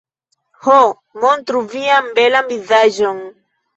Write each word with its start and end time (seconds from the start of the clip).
Ho... 0.67 0.77
montru 1.25 1.63
vian 1.73 2.09
belan 2.21 2.51
vizaĝon 2.57 3.25